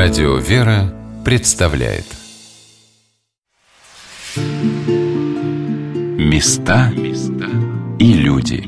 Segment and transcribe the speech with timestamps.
[0.00, 2.04] Радио «Вера» представляет
[6.16, 6.92] Места
[7.98, 8.62] и люди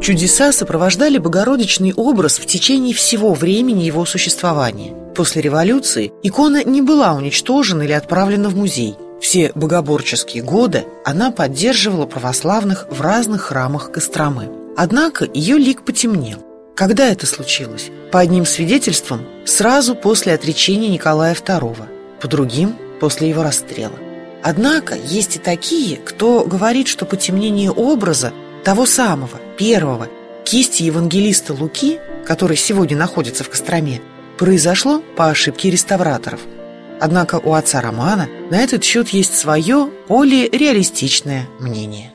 [0.00, 4.92] Чудеса сопровождали Богородичный образ в течение всего времени его существования.
[5.14, 8.96] После революции икона не была уничтожена или отправлена в музей.
[9.22, 14.50] Все богоборческие годы она поддерживала православных в разных храмах Костромы.
[14.76, 16.44] Однако ее лик потемнел.
[16.74, 17.90] Когда это случилось?
[18.10, 21.76] По одним свидетельствам, сразу после отречения Николая II,
[22.20, 23.94] по другим– после его расстрела.
[24.42, 28.32] Однако есть и такие, кто говорит, что потемнение образа
[28.64, 30.08] того самого, первого,
[30.44, 34.00] кисти евангелиста Луки, который сегодня находится в Костроме,
[34.36, 36.40] произошло по ошибке реставраторов–
[37.04, 42.12] Однако у отца Романа на этот счет есть свое, более реалистичное мнение.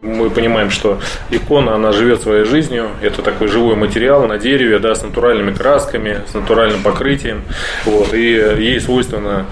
[0.00, 2.88] Мы понимаем, что икона, она живет своей жизнью.
[3.02, 7.42] Это такой живой материал на дереве, да, с натуральными красками, с натуральным покрытием.
[7.84, 9.44] Вот, и ей свойственно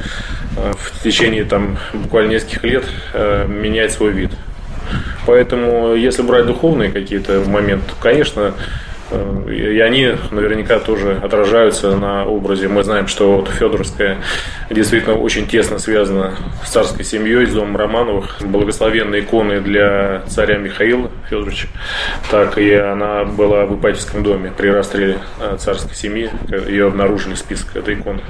[0.57, 4.31] э, в течение там, буквально нескольких лет э, менять свой вид.
[5.27, 8.55] Поэтому, если брать духовные какие-то моменты, то, конечно,
[9.49, 12.69] и они наверняка тоже отражаются на образе.
[12.69, 14.19] Мы знаем, что вот Федоровская
[14.71, 18.43] действительно очень тесно связана с царской семьей, с домом Романовых.
[18.43, 21.69] Благословенные иконы для царя Михаила Федоровича.
[22.31, 26.31] Так и она была в Ипатьевском доме при расстреле э, царской семьи.
[26.69, 28.21] Ее обнаружили список этой иконы.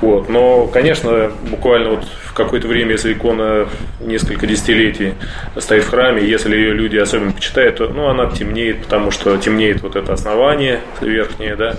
[0.00, 0.28] Вот.
[0.28, 3.66] Но, конечно, буквально вот в какое-то время, если икона
[4.00, 5.14] несколько десятилетий
[5.58, 9.82] стоит в храме, если ее люди особенно почитают, то ну, она темнеет, потому что темнеет
[9.82, 11.76] вот это основание верхнее, да,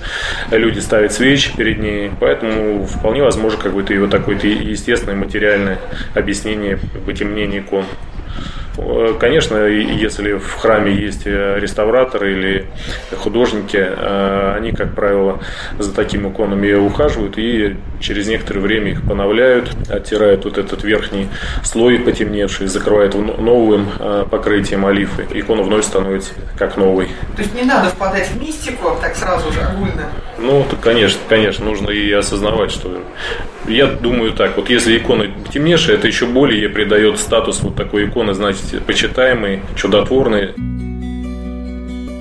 [0.51, 5.79] люди ставят свечи перед ней, поэтому вполне возможно какое-то его такое-то естественное материальное
[6.13, 6.79] объяснение
[7.17, 7.85] темнения икон.
[8.77, 12.65] Э, конечно, если в храме есть э, реставраторы или
[13.17, 15.39] художники, э, они, как правило,
[15.79, 21.27] за такими иконами ухаживают и через некоторое время их поновляют, оттирают вот этот верхний
[21.63, 23.89] слой потемневший, закрывают новым
[24.29, 25.25] покрытием олифы.
[25.33, 27.07] Икона вновь становится как новый.
[27.35, 30.09] То есть не надо впадать в мистику так сразу же огульно?
[30.37, 33.01] Ну, конечно, конечно, нужно и осознавать, что
[33.67, 38.33] я думаю так, вот если икона темнейшая, это еще более придает статус вот такой иконы,
[38.33, 40.53] значит, почитаемой, чудотворной.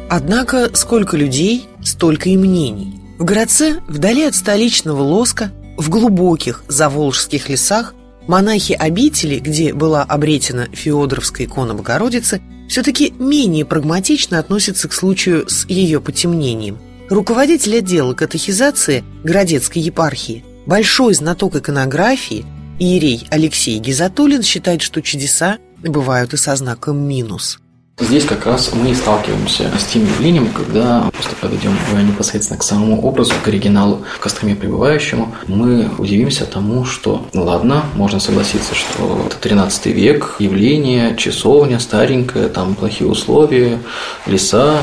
[0.09, 3.01] Однако, сколько людей, столько и мнений.
[3.19, 7.95] В городце, вдали от столичного лоска, в глубоких заволжских лесах,
[8.27, 15.67] монахи обители, где была обретена Феодоровская икона Богородицы, все-таки менее прагматично относятся к случаю с
[15.69, 16.79] ее потемнением.
[17.11, 22.45] Руководитель отдела катехизации Городецкой епархии– Большой знаток иконографии
[22.81, 27.59] Иерей Алексей Гизатуллин считает, что чудеса бывают и со знаком минус.
[27.99, 31.73] Здесь как раз мы сталкиваемся с тем явлением, когда просто подойдем
[32.07, 37.85] непосредственно к самому образу, к оригиналу, к Костроме пребывающему, мы удивимся тому, что, ну ладно,
[37.95, 43.79] можно согласиться, что это 13 век, явление, часовня старенькая, там плохие условия,
[44.27, 44.83] леса,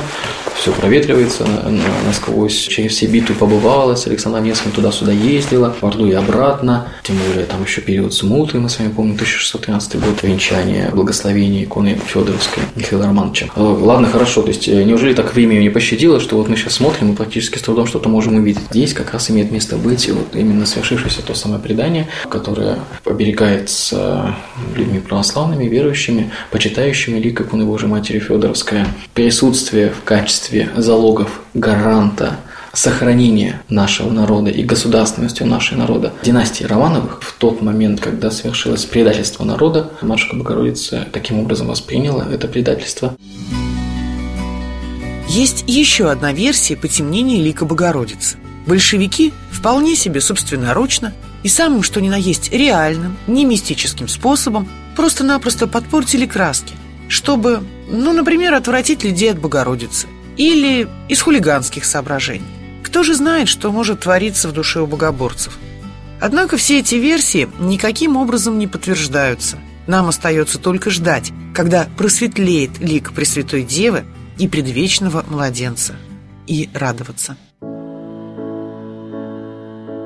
[0.55, 1.45] все проветривается
[2.05, 7.17] насквозь, через все битвы побывала, с Александром Невским туда-сюда ездила, в Орду и обратно, тем
[7.27, 12.63] более там еще период смуты, мы с вами помним, 1613 год, венчание, благословение иконы Федоровской
[12.75, 13.47] Михаила Романовича.
[13.55, 16.73] Э, ладно, хорошо, то есть э, неужели так время не пощадило, что вот мы сейчас
[16.73, 18.63] смотрим и практически с трудом что-то можем увидеть.
[18.69, 24.35] Здесь как раз имеет место быть вот именно свершившееся то самое предание, которое оберегается
[24.75, 28.87] людьми православными, верующими, почитающими лик иконы Божьей Матери Федоровская.
[29.13, 30.42] Присутствие в качестве
[30.75, 32.37] залогов гаранта
[32.73, 39.43] сохранения нашего народа и государственностью нашего народа династии Романовых в тот момент, когда совершилось предательство
[39.43, 43.15] народа, Матушка Богородица таким образом восприняла это предательство.
[45.29, 48.37] Есть еще одна версия потемнения лика Богородицы.
[48.65, 55.67] Большевики вполне себе собственноручно и самым что ни на есть реальным, не мистическим способом просто-напросто
[55.67, 56.73] подпортили краски,
[57.07, 60.07] чтобы, ну, например, отвратить людей от Богородицы
[60.37, 62.45] или из хулиганских соображений.
[62.83, 65.57] Кто же знает, что может твориться в душе у богоборцев?
[66.21, 69.57] Однако все эти версии никаким образом не подтверждаются.
[69.87, 74.05] Нам остается только ждать, когда просветлеет лик Пресвятой Девы
[74.37, 75.95] и предвечного младенца.
[76.47, 77.35] И радоваться.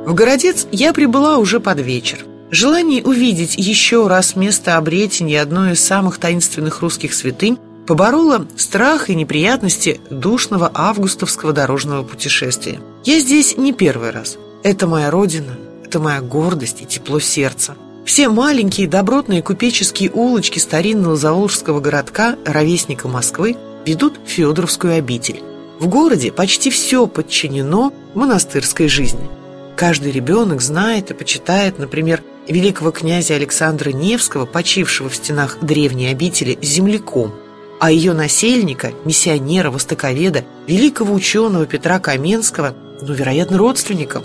[0.05, 2.19] В Городец я прибыла уже под вечер.
[2.49, 9.15] Желание увидеть еще раз место обретения одной из самых таинственных русских святынь поборола страх и
[9.15, 12.79] неприятности душного августовского дорожного путешествия.
[13.03, 14.37] Я здесь не первый раз.
[14.61, 17.75] Это моя родина, это моя гордость и тепло сердца.
[18.05, 23.55] Все маленькие добротные купеческие улочки старинного Заволжского городка, ровесника Москвы,
[23.85, 25.41] ведут в Федоровскую обитель.
[25.79, 29.29] В городе почти все подчинено монастырской жизни.
[29.75, 36.57] Каждый ребенок знает и почитает, например, великого князя Александра Невского, почившего в стенах древней обители
[36.61, 37.33] земляком,
[37.79, 44.23] а ее насельника, миссионера, востоковеда, великого ученого Петра Каменского, ну, вероятно, родственником.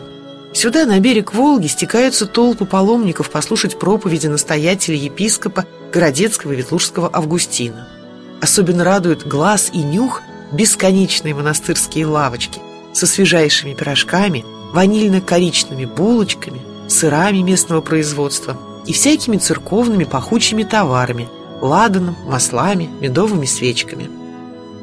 [0.55, 7.89] Сюда, на берег Волги, стекаются толпы паломников послушать проповеди настоятеля епископа Городецкого Ветлужского Августина.
[8.41, 10.23] Особенно радуют глаз и нюх
[10.53, 12.61] бесконечные монастырские лавочки
[12.93, 18.57] со свежайшими пирожками, ванильно-коричными булочками, сырами местного производства
[18.87, 21.29] и всякими церковными пахучими товарами,
[21.63, 24.11] ладаном, маслами, медовыми свечками.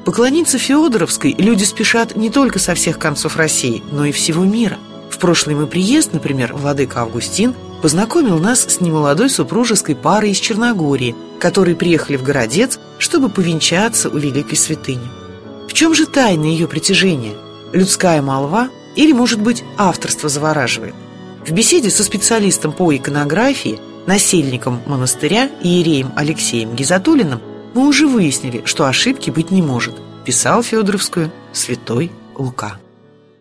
[0.06, 4.78] Поклониться Феодоровской люди спешат не только со всех концов России, но и всего мира.
[5.12, 11.16] В прошлый мой приезд, например, владыка Августин познакомил нас с немолодой супружеской парой из Черногории,
[11.40, 15.08] которые приехали в Городец, чтобы повенчаться у великой святыни.
[15.68, 17.36] В чем же тайна ее притяжения?
[17.74, 20.96] Людская молва или, может быть, авторство завораживает?
[21.46, 23.80] В беседе со специалистом по иконографии,
[24.10, 27.42] насельником монастыря Иереем Алексеем Гизатулиным
[27.76, 29.94] мы уже выяснили, что ошибки быть не может,
[30.26, 32.80] писал Федоровскую святой Лука.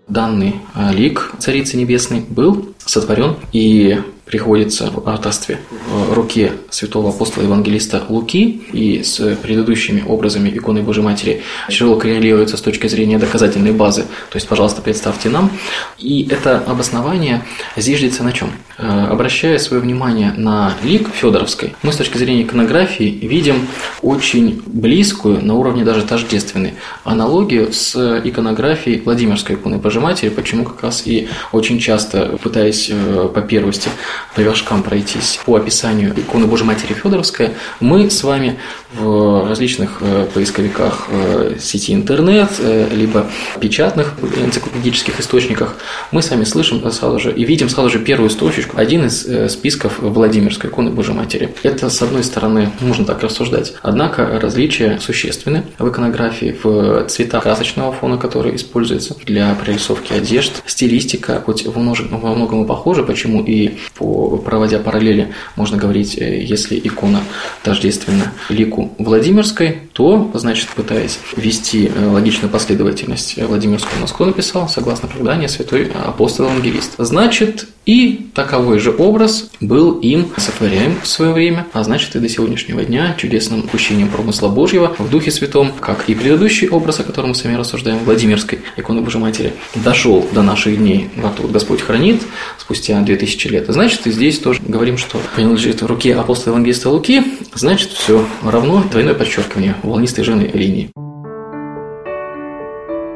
[0.09, 0.56] Данный
[0.93, 3.99] лик Царицы Небесной был сотворен и
[4.29, 5.59] приходится в авторстве
[5.89, 12.57] в руке святого апостола евангелиста Луки и с предыдущими образами иконы Божьей Матери тяжело коррелируется
[12.57, 14.03] с точки зрения доказательной базы.
[14.03, 15.51] То есть, пожалуйста, представьте нам.
[15.99, 17.45] И это обоснование
[17.77, 18.51] зиждется на чем?
[18.79, 23.67] Э, обращая свое внимание на лик Федоровской, мы с точки зрения иконографии видим
[24.03, 26.75] очень близкую, на уровне даже тождественной,
[27.05, 33.29] аналогию с иконографией Владимирской иконы Божьей Матери, почему как раз и очень часто, пытаясь э,
[33.35, 33.91] по первости
[34.35, 38.59] по вершкам пройтись по описанию иконы Божьей Матери Федоровская, мы с вами
[38.93, 43.26] в различных э, поисковиках э, сети интернет, э, либо
[43.61, 45.76] печатных энциклопедических источниках,
[46.11, 49.99] мы с вами слышим сразу же и видим сразу же первую строчечку, один из списков
[49.99, 51.55] Владимирской иконы Божьей Матери.
[51.62, 53.75] Это, с одной стороны, можно так рассуждать.
[53.82, 61.43] Однако различия существенны в иконографии, в цветах красочного фона, который используется для прорисовки одежд, стилистика,
[61.44, 64.08] хоть во многом и похожа, почему и по,
[64.45, 67.21] проводя параллели, можно говорить, если икона
[67.63, 75.09] тождественна лику Владимирской, то, значит, пытаясь ввести э, логичную последовательность, э, Владимирскую Москву написал, согласно
[75.09, 76.95] преданию, святой апостол-евангелист.
[76.99, 82.29] Значит, и таковой же образ был им сотворяем в свое время, а значит и до
[82.29, 87.31] сегодняшнего дня чудесным упущением промысла Божьего в Духе Святом, как и предыдущий образ, о котором
[87.31, 92.23] мы с вами рассуждаем, Владимирской иконы Божьей Матери, дошел до наших дней, вот Господь хранит
[92.59, 93.65] спустя 2000 лет.
[93.69, 97.23] Значит, и здесь тоже говорим, что принадлежит в руке апостола Евангелиста Луки,
[97.55, 100.91] значит, все равно двойное подчеркивание волнистой жены линии.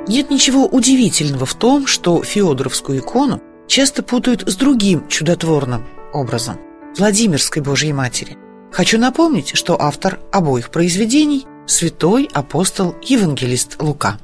[0.08, 6.58] Нет ничего удивительного в том, что Феодоровскую икону часто путают с другим чудотворным образом–
[6.99, 8.37] Владимирской Божьей Матери.
[8.73, 14.19] Хочу напомнить, что автор обоих произведений– святой апостол Евангелист Лука.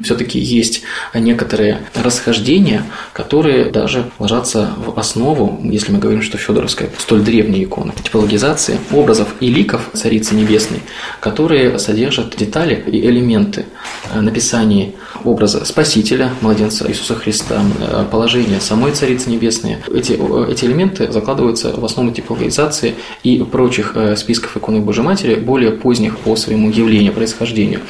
[0.00, 0.82] Все-таки есть
[1.14, 7.92] некоторые расхождения, которые даже ложатся в основу, если мы говорим, что Федоровская столь древняя икона,
[8.02, 10.80] типологизации образов и ликов Царицы Небесной,
[11.20, 13.66] которые содержат детали и элементы
[14.12, 17.62] написания образа Спасителя, младенца Иисуса Христа,
[18.10, 19.78] положения самой Царицы Небесной.
[19.94, 20.18] Эти,
[20.50, 26.18] эти элементы закладываются в основу типологизации и прочих э, списков иконы Божьей Матери, более поздних
[26.18, 27.80] по своему явлению, происхождению.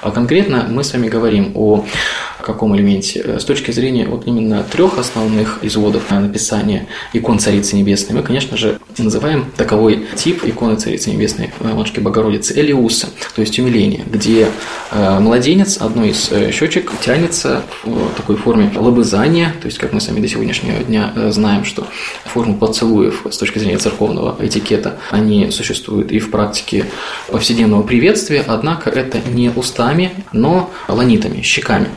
[0.00, 1.84] А конкретно мы с вами говорим о
[2.42, 3.22] каком элементе?
[3.24, 8.56] Э, с точки зрения вот именно трех основных изводов написания икон Царицы Небесной, мы, конечно
[8.56, 14.48] же, называем таковой тип иконы Царицы Небесной э, Матушки Богородицы Элиуса, то есть умиление, где
[14.90, 20.20] э, младенец одной из щечек тянется в такой форме лобызания, то есть, как мы сами
[20.20, 21.86] до сегодняшнего дня знаем, что
[22.24, 26.86] форму поцелуев с точки зрения церковного этикета, они существуют и в практике
[27.28, 31.88] повседневного приветствия, однако это не устами, но ланитами, щеками.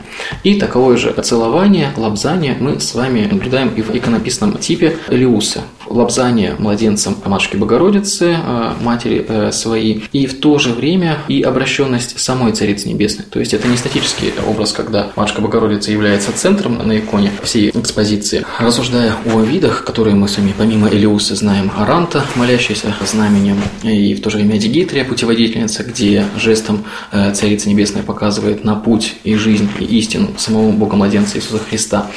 [0.46, 5.62] И таковое же целование, лобзание мы с вами наблюдаем и в иконописном типе Элиуса.
[5.88, 12.20] Лобзание младенцем Матушки Богородицы, э, матери э, своей, и в то же время и обращенность
[12.20, 13.26] самой Царицы Небесной.
[13.28, 18.46] То есть это не статический образ, когда Матушка Богородица является центром на иконе всей экспозиции.
[18.60, 24.30] Рассуждая о видах, которые мы сами помимо Элиуса знаем, Аранта, молящийся знаменем, и в то
[24.30, 29.84] же время Дигитрия, путеводительница, где жестом э, Царица Небесная показывает на путь и жизнь и
[29.84, 32.10] истину самого Бога-младенца Иисуса Христа.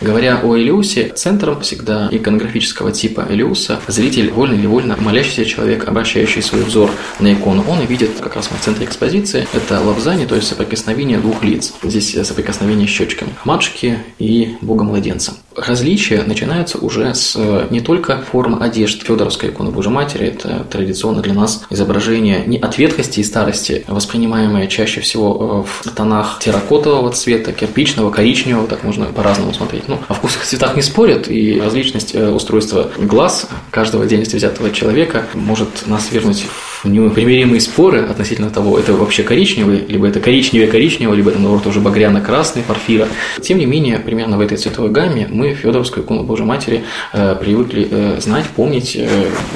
[0.00, 6.42] Говоря о Элиусе, центром всегда иконографического типа Элиуса зритель, вольно или вольно молящийся человек, обращающий
[6.42, 10.48] свой взор на икону, он видит как раз в центре экспозиции это лапзани, то есть
[10.48, 11.72] соприкосновение двух лиц.
[11.82, 15.34] Здесь соприкосновение щечками матушки и Бога-младенца.
[15.54, 21.20] Различия начинаются уже с э, не только формы одежд Федоровской иконы Божьей Матери, это традиционно
[21.20, 27.12] для нас изображение не от ветхости и старости, воспринимаемое чаще всего э, в тонах терракотового
[27.12, 29.84] цвета, кирпичного, коричневого, так можно по-разному смотреть.
[29.86, 34.72] Ну, о вкусах и цветах не спорят, и различность э, устройства глаз каждого отдельности взятого
[34.72, 40.68] человека может нас вернуть в непримиримые споры относительно того, это вообще коричневый, либо это коричневее
[40.68, 43.08] коричневого, либо это, наоборот, уже багряно-красный, порфира.
[43.40, 47.88] Тем не менее, примерно в этой цветовой гамме мы Федоровскую икону Божьей Матери э, привыкли
[47.90, 49.08] э, знать, помнить, э,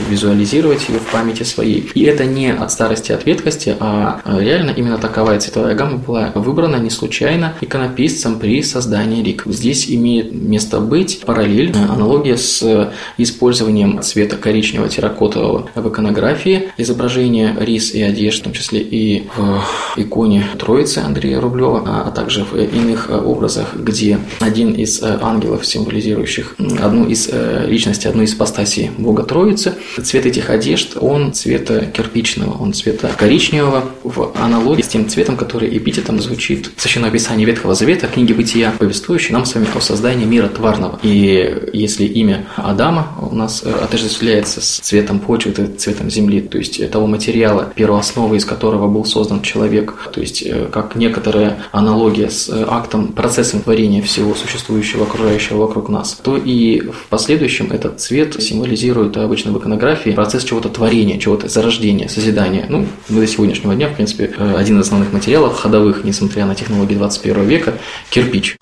[0.08, 1.90] визуализировать ее в памяти своей.
[1.94, 6.76] И это не от старости, от ветхости, а реально именно таковая цветовая гамма была выбрана
[6.76, 9.44] не случайно иконописцем при создании лик.
[9.46, 16.70] Здесь имеет место быть параллель, аналогия с использованием цвета коричневого терракотового в иконографии,
[17.16, 19.62] изображение рис и одежд, в том числе и в
[19.96, 27.06] иконе Троицы Андрея Рублева, а также в иных образах, где один из ангелов символизирующих одну
[27.06, 29.74] из э, личностей, одну из ипостасей Бога Троицы.
[30.02, 35.76] Цвет этих одежд, он цвета кирпичного, он цвета коричневого, в аналогии с тем цветом, который
[35.76, 40.26] эпитетом звучит в Священном Писании Ветхого Завета, книги Бытия, повествующей нам с вами о создании
[40.26, 40.98] мира тварного.
[41.02, 46.90] И если имя Адама у нас э, отождествляется с цветом почвы, цветом земли, то есть
[46.90, 52.50] того материала, первоосновы из которого был создан человек, то есть э, как некоторая аналогия с
[52.68, 59.16] актом, процессом творения всего существующего окружающего вокруг нас, то и в последующем этот цвет символизирует
[59.16, 62.66] обычно в иконографии процесс чего-то творения, чего-то зарождения, созидания.
[62.68, 66.54] Ну, мы до сегодняшнего дня, в принципе, э, один из основных материалов ходовых, несмотря на
[66.54, 67.74] технологии 21 века,
[68.10, 68.56] кирпич.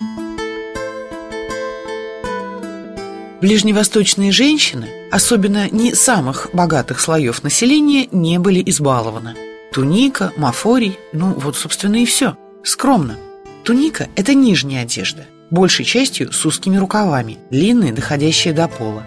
[3.45, 9.35] Ближневосточные женщины, особенно не самых богатых слоев населения, не были избалованы.
[9.71, 12.37] Туника, мафорий, ну вот, собственно, и все.
[12.63, 13.17] Скромно.
[13.63, 19.03] Туника– это нижняя одежда большей частью с узкими рукавами, длинные, доходящие до пола.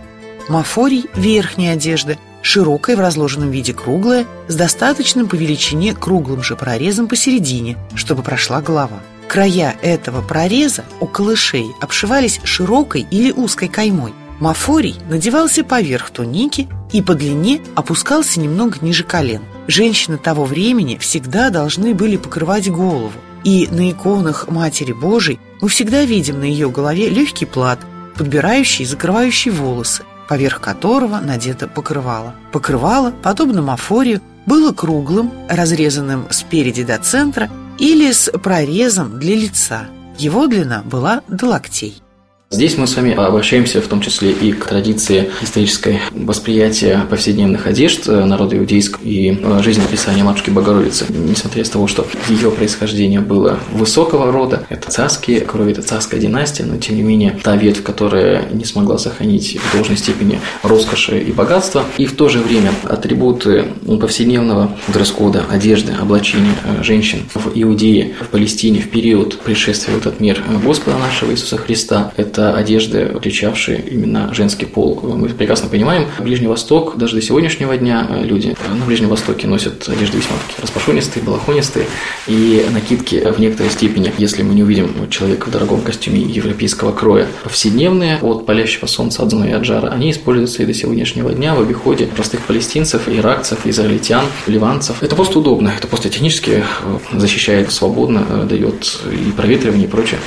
[0.49, 7.09] Мафорий– верхняя одежда, широкая в разложенном виде круглая, с достаточным по величине круглым же прорезом
[7.09, 9.01] посередине, чтобы прошла голова.
[9.27, 14.15] Края этого прореза около шеи обшивались широкой или узкой каймой.
[14.41, 19.43] Мафорий надевался поверх туники и по длине опускался немного ниже колен.
[19.67, 23.13] Женщины того времени всегда должны были покрывать голову,
[23.45, 27.81] и на иконах Матери Божией мы всегда видим на ее голове легкий плат,
[28.17, 32.35] подбирающий и закрывающий волосы, поверх которого надето покрывало.
[32.53, 39.89] Покрывало, подобно мафорию, было круглым, разрезанным спереди до центра или с прорезом для лица.
[40.17, 42.03] Его длина была до локтей.
[42.51, 48.09] Здесь мы с вами обращаемся в том числе и к традиции исторической восприятия повседневных одежд
[48.09, 51.05] э, народа иудейского и э, жизнеописания Матушки Богородицы.
[51.11, 56.65] Несмотря с того, что ее происхождение было высокого рода, это царские крови, это царская династия,
[56.65, 61.33] но тем не менее та ветвь, которая не смогла сохранить в должной степени роскоши и
[61.33, 63.67] богатства, и в то же время атрибуты
[64.01, 70.19] повседневного дресс-кода, одежды, облачения э, женщин в Иудее, в Палестине в период пришествия в этот
[70.21, 75.01] мир Господа нашего Иисуса Христа, это это одежды, отличавшие именно женский пол.
[75.03, 79.89] Мы прекрасно понимаем, Ближний Восток, даже до сегодняшнего дня э, люди на Ближнем Востоке носят
[79.89, 81.87] одежды весьма такие распашонистые, балахонистые
[82.29, 87.27] и накидки в некоторой степени, если мы не увидим человека в дорогом костюме европейского кроя.
[87.43, 91.61] Повседневные от палящего солнца, от и от жара, они используются и до сегодняшнего дня в
[91.61, 95.03] обиходе простых палестинцев, иракцев, израильтян, ливанцев.
[95.03, 100.21] Это просто удобно, это просто технически э, защищает свободно, э, дает и проветривание и прочее.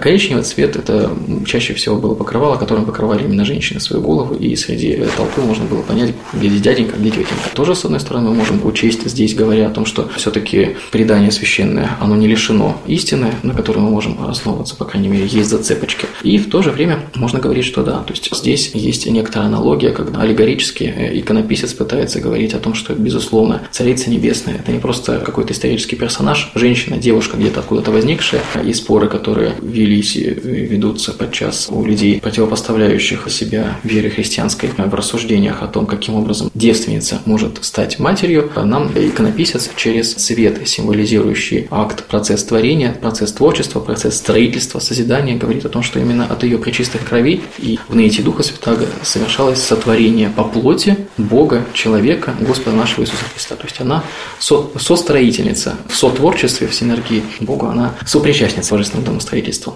[0.00, 1.10] Коричневый цвет– это
[1.44, 5.82] чаще всего было покрывало, которым покрывали именно женщины свою голову, и среди толпы можно было
[5.82, 7.50] понять, где дяденька, где тетенька.
[7.54, 11.96] Тоже, с одной стороны, мы можем учесть здесь, говоря о том, что все-таки предание священное,
[12.00, 16.06] оно не лишено истины, на которой мы можем основываться, по крайней мере, есть зацепочки.
[16.22, 19.90] И в то же время можно говорить, что да, то есть здесь есть некоторая аналогия,
[19.90, 25.18] когда аллегорически э, иконописец пытается говорить о том, что, безусловно, Царица Небесная– это не просто
[25.18, 31.32] какой-то исторический персонаж, женщина, девушка где-то откуда-то возникшая, и споры, которые велись и ведутся под
[31.34, 37.64] подчас у людей, противопоставляющих себя вере христианской в рассуждениях о том, каким образом девственница может
[37.64, 45.36] стать матерью, нам иконописец через цвет, символизирующий акт, процесс творения, процесс творчества, процесс строительства, созидания,
[45.36, 49.60] говорит о том, что именно от ее пречистых кровей и в наитии Духа Святаго совершалось
[49.60, 53.56] сотворение по плоти Бога, человека, Господа нашего Иисуса Христа.
[53.56, 54.04] То есть она
[54.38, 59.74] со, состроительница в сотворчестве, в синергии Богу, она сопричастница божественного домостроительства.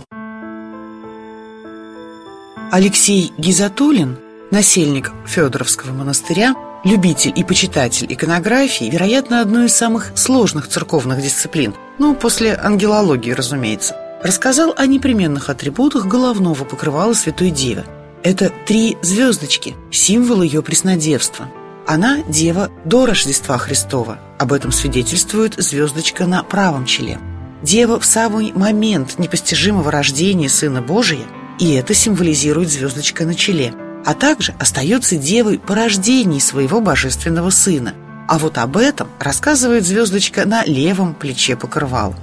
[2.71, 4.19] Алексей Гизатулин,
[4.51, 12.15] насельник Федоровского монастыря, любитель и почитатель иконографии, вероятно, одной из самых сложных церковных дисциплин, ну,
[12.15, 17.85] после ангелологии, разумеется, рассказал о непременных атрибутах головного покрывала Святой Девы.
[18.23, 21.49] Это три звездочки, символ ее преснодевства.
[21.87, 24.19] Она– дева до Рождества Христова.
[24.39, 27.19] Об этом свидетельствует звездочка на правом челе.
[27.63, 31.25] Дева в самый момент непостижимого рождения Сына Божия–
[31.59, 33.75] и это символизирует звездочка на челе,
[34.05, 37.95] а также остается девой по рождении своего божественного сына.
[38.29, 42.17] А вот об этом рассказывает звездочка на левом плече покрывала.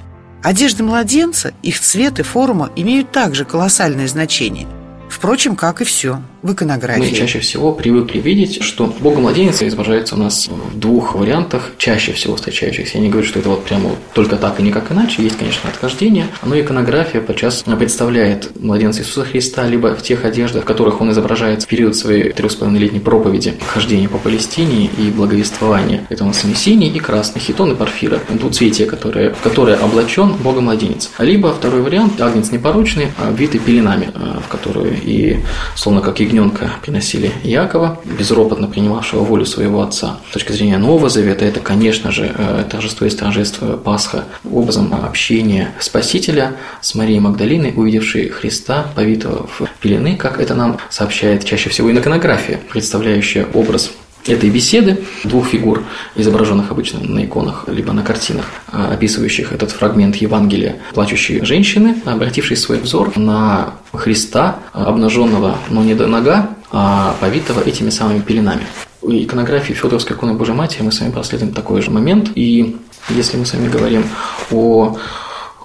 [0.43, 4.67] Одежды младенца, их цвет и форма имеют также колоссальное значение–
[5.09, 7.01] Впрочем, как и все в иконографии.
[7.01, 12.35] Мы чаще всего привыкли видеть, что Бога-младенец изображается у нас в двух вариантах, чаще всего
[12.35, 12.97] встречающихся.
[12.97, 15.23] Я не говорю, что это вот прямо только так и никак иначе.
[15.23, 20.65] Есть, конечно, отхождение, но иконография подчас представляет младенца Иисуса Христа либо в тех одеждах, в
[20.65, 25.09] которых он изображается в период своей трех с половиной летней проповеди, хождения по Палестине и
[25.09, 26.05] благовествования.
[26.09, 31.09] Это у нас синий и красный, хитон и парфира, двуцветие, которое, в которое облачен Бога-младенец.
[31.17, 35.39] Либо второй вариант, агнец непорочный, обвитый пеленами, э, в которую и,
[35.75, 40.17] словно как ягненка, приносили Якова, безропотно принимавшего волю своего отца.
[40.29, 45.73] С точки зрения Нового Завета, это, конечно же, э, торжество и торжество Пасха, образом общения
[45.79, 51.91] Спасителя с Марией Магдалиной, увидевшей Христа, повитого в пелены, как это нам сообщает чаще всего
[51.91, 53.91] иконография, представляющая образ
[54.27, 55.83] этой беседы двух фигур,
[56.15, 62.57] изображенных обычно на иконах, либо на картинах, а, описывающих этот фрагмент Евангелия, плачущей женщины, обратившей
[62.57, 68.63] свой взор на Христа, обнаженного, но не до нога, а повитого этими самыми пеленами.
[69.01, 72.31] В иконографии Федоровской иконы Божьей Матери мы с вами проследуем такой же момент.
[72.33, 72.75] И
[73.09, 74.03] если мы с вами говорим
[74.51, 74.97] о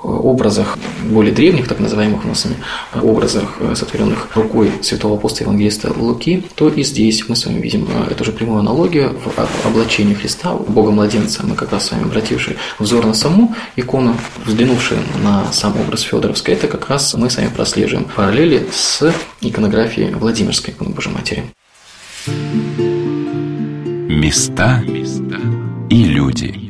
[0.02, 2.46] образах более древних, так называемых у нас
[2.94, 7.88] образах, э, сотворенных рукой святого апостола Евангелиста Луки, то и здесь мы с вами видим
[7.88, 11.44] э, эту же прямую аналогию в облачении Христа, Бога-младенца.
[11.44, 16.54] Мы как раз с вами обратившие взор на саму икону, взглянувшие на сам образ Федоровской,
[16.54, 21.44] это как раз мы с вами прослеживаем параллели с иконографией Владимирской иконы Божьей Матери.
[24.08, 24.82] Места
[25.88, 26.69] и люди.